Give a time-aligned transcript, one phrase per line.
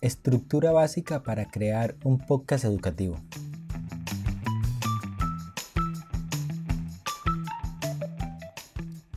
[0.00, 3.16] Estructura básica para crear un podcast educativo.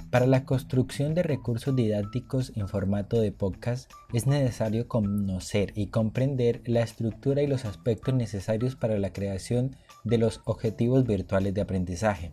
[0.09, 6.63] Para la construcción de recursos didácticos en formato de podcast es necesario conocer y comprender
[6.65, 12.31] la estructura y los aspectos necesarios para la creación de los objetivos virtuales de aprendizaje.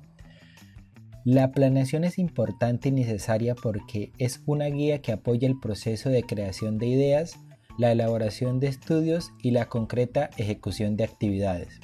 [1.26, 6.22] La planeación es importante y necesaria porque es una guía que apoya el proceso de
[6.22, 7.38] creación de ideas,
[7.78, 11.80] la elaboración de estudios y la concreta ejecución de actividades.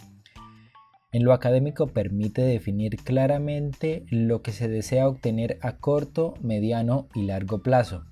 [1.13, 7.23] En lo académico permite definir claramente lo que se desea obtener a corto, mediano y
[7.23, 8.05] largo plazo.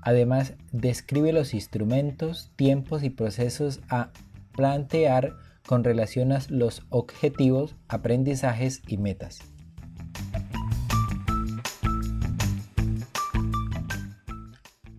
[0.00, 4.10] Además, describe los instrumentos, tiempos y procesos a
[4.52, 5.34] plantear
[5.66, 9.40] con relación a los objetivos, aprendizajes y metas.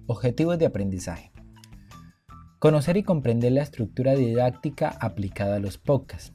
[0.06, 1.32] Objetivos de aprendizaje.
[2.60, 6.34] Conocer y comprender la estructura didáctica aplicada a los podcasts.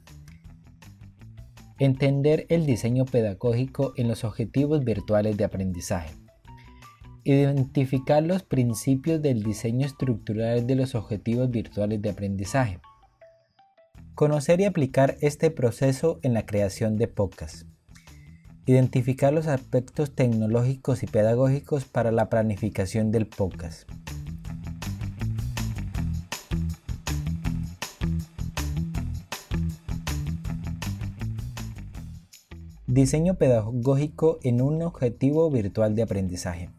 [1.79, 6.15] Entender el diseño pedagógico en los objetivos virtuales de aprendizaje.
[7.25, 12.79] Identificar los principios del diseño estructural de los objetivos virtuales de aprendizaje.
[14.15, 17.65] Conocer y aplicar este proceso en la creación de podcasts.
[18.65, 23.89] Identificar los aspectos tecnológicos y pedagógicos para la planificación del podcast.
[32.93, 36.69] Diseño pedagógico en un objetivo virtual de aprendizaje.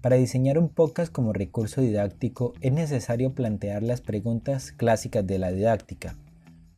[0.00, 5.52] Para diseñar un podcast como recurso didáctico es necesario plantear las preguntas clásicas de la
[5.52, 6.16] didáctica.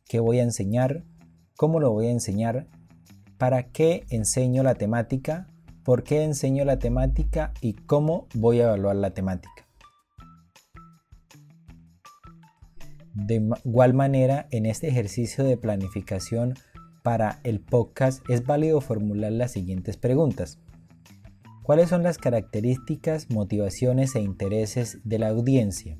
[0.05, 1.03] ¿Qué voy a enseñar?
[1.57, 2.67] ¿Cómo lo voy a enseñar?
[3.39, 5.47] ¿Para qué enseño la temática?
[5.83, 7.55] ¿Por qué enseño la temática?
[7.61, 9.67] ¿Y cómo voy a evaluar la temática?
[13.15, 16.53] De igual manera, en este ejercicio de planificación
[17.03, 20.59] para el podcast es válido formular las siguientes preguntas.
[21.63, 25.97] ¿Cuáles son las características, motivaciones e intereses de la audiencia?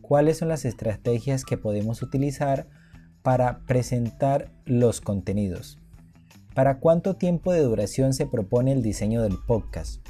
[0.00, 2.68] ¿Cuáles son las estrategias que podemos utilizar
[3.22, 5.78] para presentar los contenidos?
[6.54, 10.06] ¿Para cuánto tiempo de duración se propone el diseño del podcast?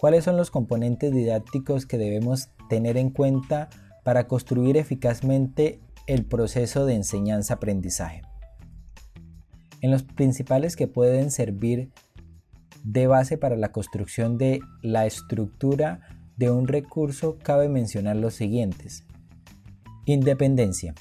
[0.00, 3.68] ¿Cuáles son los componentes didácticos que debemos tener en cuenta
[4.02, 8.22] para construir eficazmente el proceso de enseñanza-aprendizaje?
[9.80, 11.90] En los principales que pueden servir
[12.84, 16.00] de base para la construcción de la estructura
[16.36, 19.04] de un recurso cabe mencionar los siguientes.
[20.06, 20.94] Independencia.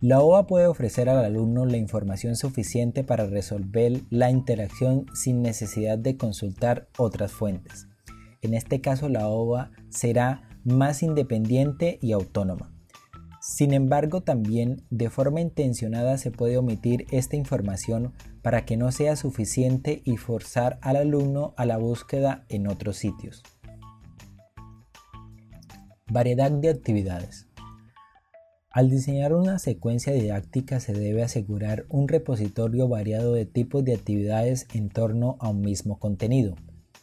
[0.00, 5.98] La OA puede ofrecer al alumno la información suficiente para resolver la interacción sin necesidad
[5.98, 7.88] de consultar otras fuentes.
[8.40, 12.77] En este caso la OA será más independiente y autónoma.
[13.48, 19.16] Sin embargo, también de forma intencionada se puede omitir esta información para que no sea
[19.16, 23.42] suficiente y forzar al alumno a la búsqueda en otros sitios.
[26.12, 27.48] Variedad de actividades.
[28.70, 34.66] Al diseñar una secuencia didáctica se debe asegurar un repositorio variado de tipos de actividades
[34.74, 36.54] en torno a un mismo contenido.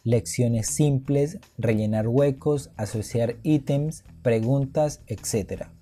[0.04, 5.75] Lecciones simples, rellenar huecos, asociar ítems, preguntas, etc.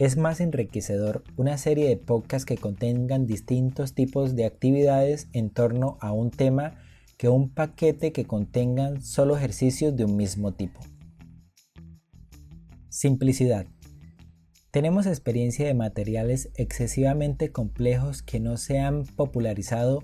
[0.00, 5.98] Es más enriquecedor una serie de podcasts que contengan distintos tipos de actividades en torno
[6.00, 6.72] a un tema
[7.18, 10.80] que un paquete que contengan solo ejercicios de un mismo tipo.
[12.88, 13.66] Simplicidad.
[14.70, 20.02] Tenemos experiencia de materiales excesivamente complejos que no se han popularizado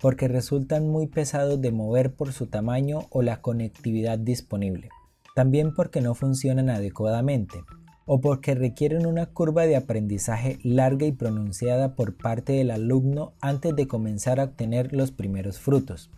[0.00, 4.88] porque resultan muy pesados de mover por su tamaño o la conectividad disponible.
[5.36, 7.60] También porque no funcionan adecuadamente
[8.06, 13.74] o porque requieren una curva de aprendizaje larga y pronunciada por parte del alumno antes
[13.74, 16.10] de comenzar a obtener los primeros frutos.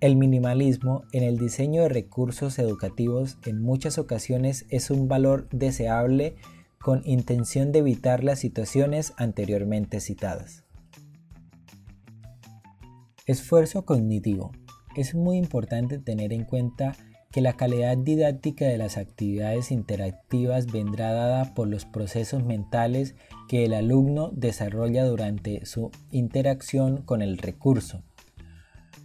[0.00, 6.36] El minimalismo en el diseño de recursos educativos en muchas ocasiones es un valor deseable
[6.78, 10.64] con intención de evitar las situaciones anteriormente citadas.
[13.24, 14.52] Esfuerzo cognitivo.
[14.94, 16.94] Es muy importante tener en cuenta
[17.34, 23.16] que la calidad didáctica de las actividades interactivas vendrá dada por los procesos mentales
[23.48, 28.04] que el alumno desarrolla durante su interacción con el recurso.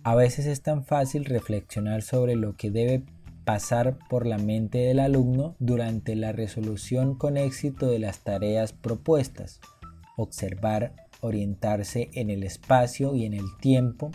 [0.03, 3.03] A veces es tan fácil reflexionar sobre lo que debe
[3.45, 9.59] pasar por la mente del alumno durante la resolución con éxito de las tareas propuestas,
[10.17, 14.11] observar, orientarse en el espacio y en el tiempo,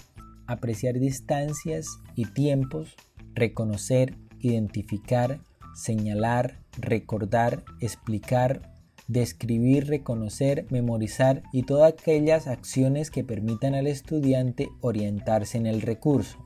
[0.47, 2.95] apreciar distancias y tiempos,
[3.35, 5.41] reconocer, identificar,
[5.75, 8.73] señalar, recordar, explicar,
[9.09, 16.39] describir, reconocer, memorizar y todas aquellas acciones que permitan al estudiante orientarse en el recurso.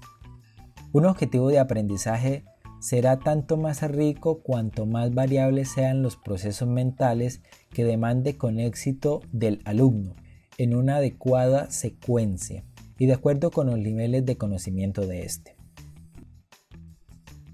[0.93, 2.45] Un objetivo de aprendizaje
[2.81, 9.21] será tanto más rico cuanto más variables sean los procesos mentales que demande con éxito
[9.33, 10.15] del alumno
[10.59, 12.65] en una adecuada secuencia
[12.99, 15.58] y de acuerdo con los niveles de conocimiento de éste.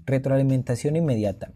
[0.05, 1.51] Retroalimentación inmediata.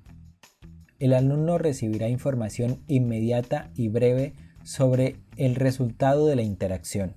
[0.98, 7.14] El alumno recibirá información inmediata y breve sobre el resultado de la interacción.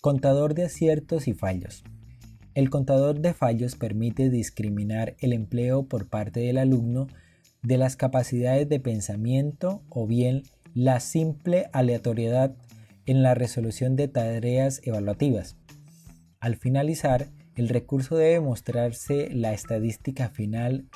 [0.00, 1.82] Contador de aciertos y fallos.
[2.54, 7.08] El contador de fallos permite discriminar el empleo por parte del alumno
[7.62, 10.44] de las capacidades de pensamiento o bien
[10.74, 12.54] la simple aleatoriedad
[13.06, 15.56] en la resolución de tareas evaluativas.
[16.38, 20.88] Al finalizar, el recurso debe mostrarse la estadística final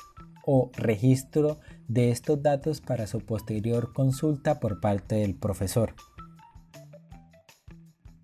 [0.45, 5.93] o registro de estos datos para su posterior consulta por parte del profesor.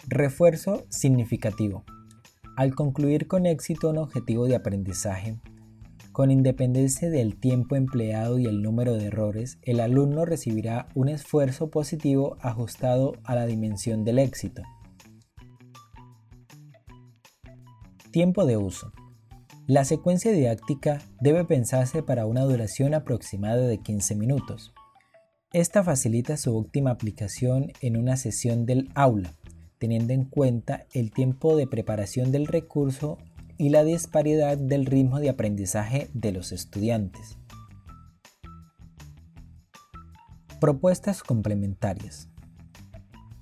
[0.08, 1.84] Refuerzo significativo.
[2.56, 5.40] Al concluir con éxito un objetivo de aprendizaje,
[6.14, 11.72] con independencia del tiempo empleado y el número de errores, el alumno recibirá un esfuerzo
[11.72, 14.62] positivo ajustado a la dimensión del éxito.
[18.14, 18.94] Tiempo de uso.
[19.66, 24.72] La secuencia didáctica debe pensarse para una duración aproximada de 15 minutos.
[25.52, 29.34] Esta facilita su óptima aplicación en una sesión del aula,
[29.80, 33.18] teniendo en cuenta el tiempo de preparación del recurso
[33.58, 37.40] y la disparidad del ritmo de aprendizaje de los estudiantes.
[40.62, 42.30] Propuestas complementarias.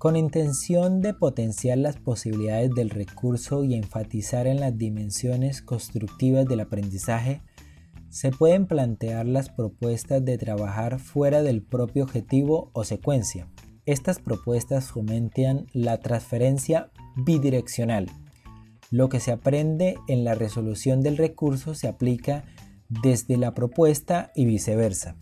[0.02, 6.62] Con intención de potenciar las posibilidades del recurso y enfatizar en las dimensiones constructivas del
[6.62, 7.44] aprendizaje,
[8.10, 13.48] se pueden plantear las propuestas de trabajar fuera del propio objetivo o secuencia,
[13.86, 18.08] estas propuestas fomentan la transferencia bidireccional.
[18.90, 22.44] Lo que se aprende en la resolución del recurso se aplica
[22.90, 25.16] desde la propuesta y viceversa.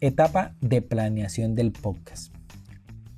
[0.00, 2.32] Etapa de planeación del podcast.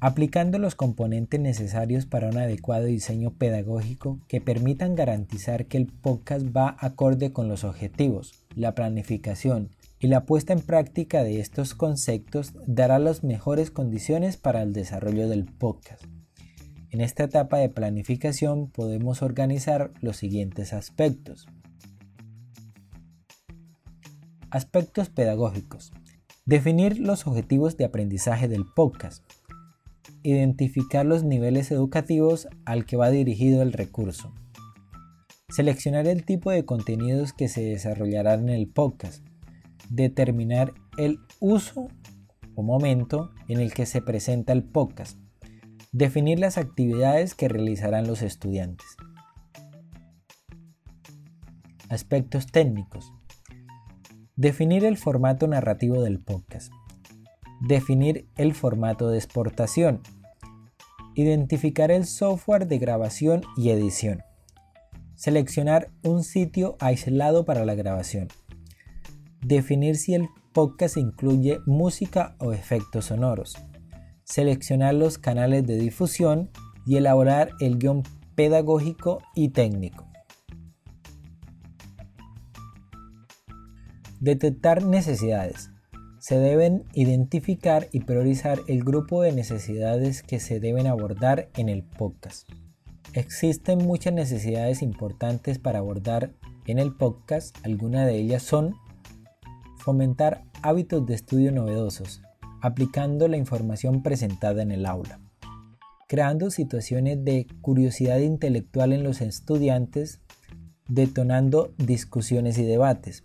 [0.01, 6.47] Aplicando los componentes necesarios para un adecuado diseño pedagógico que permitan garantizar que el podcast
[6.57, 9.69] va acorde con los objetivos, la planificación
[9.99, 15.29] y la puesta en práctica de estos conceptos dará las mejores condiciones para el desarrollo
[15.29, 16.03] del podcast.
[16.89, 21.47] En esta etapa de planificación podemos organizar los siguientes aspectos.
[24.51, 25.93] Aspectos pedagógicos.
[26.51, 29.23] Definir los objetivos de aprendizaje del podcast
[30.25, 34.35] identificar los niveles educativos al que va dirigido el recurso.
[35.49, 39.25] Seleccionar el tipo de contenidos que se desarrollarán en el podcast.
[39.91, 41.87] Determinar el uso
[42.57, 45.21] o momento en el que se presenta el podcast.
[45.93, 48.89] Definir las actividades que realizarán los estudiantes.
[51.89, 53.13] Aspectos técnicos.
[54.41, 56.73] Definir el formato narrativo del podcast.
[57.61, 60.01] Definir el formato de exportación.
[61.15, 64.23] Identificar el software de grabación y edición.
[65.15, 68.29] Seleccionar un sitio aislado para la grabación.
[69.43, 73.59] Definir si el podcast incluye música o efectos sonoros.
[74.25, 76.49] Seleccionar los canales de difusión
[76.87, 78.05] y elaborar el guion
[78.37, 80.10] pedagógico y técnico.
[84.21, 85.71] Detectar necesidades.
[86.19, 91.85] Se deben identificar y priorizar el grupo de necesidades que se deben abordar en el
[91.85, 92.47] podcast.
[93.15, 96.35] Existen muchas necesidades importantes para abordar
[96.67, 97.57] en el podcast.
[97.65, 98.75] Algunas de ellas son
[99.79, 102.21] fomentar hábitos de estudio novedosos,
[102.61, 105.19] aplicando la información presentada en el aula,
[106.09, 110.21] creando situaciones de curiosidad intelectual en los estudiantes,
[110.89, 113.25] detonando discusiones y debates,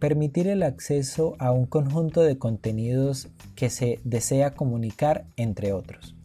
[0.00, 6.16] permitir el acceso a un conjunto de contenidos que se desea comunicar, entre otros.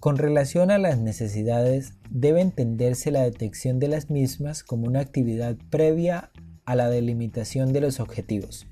[0.00, 5.56] Con relación a las necesidades, debe entenderse la detección de las mismas como una actividad
[5.70, 6.30] previa
[6.64, 8.66] a la delimitación de los objetivos.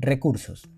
[0.00, 0.68] Recursos.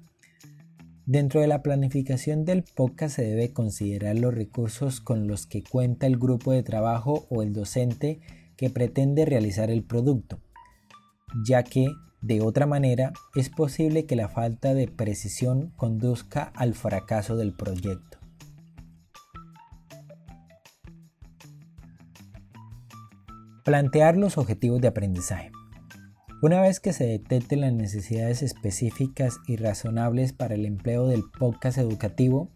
[1.08, 6.06] Dentro de la planificación del podcast se debe considerar los recursos con los que cuenta
[6.06, 8.20] el grupo de trabajo o el docente
[8.58, 10.38] que pretende realizar el producto,
[11.46, 11.86] ya que
[12.20, 18.18] de otra manera es posible que la falta de precisión conduzca al fracaso del proyecto.
[23.64, 25.52] Plantear los objetivos de aprendizaje.
[26.40, 31.78] Una vez que se detecten las necesidades específicas y razonables para el empleo del podcast
[31.78, 32.48] educativo,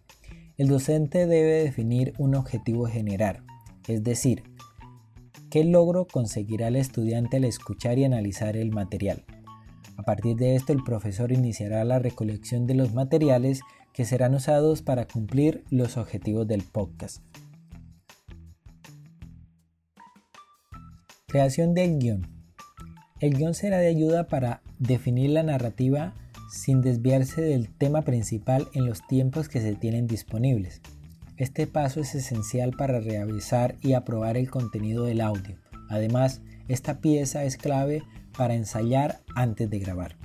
[0.57, 3.43] el docente debe definir un objetivo general,
[3.89, 4.45] es decir,
[5.51, 9.25] qué logro conseguirá el estudiante al escuchar y analizar el material.
[9.97, 13.63] A partir de esto, el profesor iniciará la recolección de los materiales
[13.93, 17.21] que serán usados para cumplir los objetivos del podcast.
[21.27, 22.42] Creación del guion.
[23.23, 26.13] El guion será de ayuda para definir la narrativa
[26.51, 30.81] sin desviarse del tema principal en los tiempos que se tienen disponibles.
[31.37, 35.55] Este paso es esencial para revisar y aprobar el contenido del audio.
[35.89, 38.03] Además, esta pieza es clave
[38.37, 40.17] para ensayar antes de grabar.